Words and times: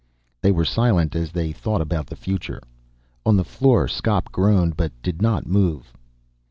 They 0.41 0.51
were 0.51 0.65
silent 0.65 1.15
as 1.15 1.31
they 1.31 1.51
thought 1.51 1.79
about 1.79 2.07
the 2.07 2.15
future. 2.15 2.63
On 3.23 3.37
the 3.37 3.43
floor 3.43 3.87
Skop 3.87 4.31
groaned 4.31 4.75
but 4.75 4.91
did 5.03 5.21
not 5.21 5.45
move. 5.45 5.93